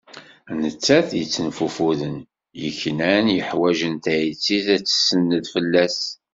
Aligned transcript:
Nettat 0.61 1.09
yettenfufuden, 1.19 2.17
yeknan, 2.61 3.25
yuḥwaǧen 3.35 3.95
tayet-is 4.03 4.67
ad 4.75 4.83
tsened 4.85 5.43
fell-as. 5.53 5.99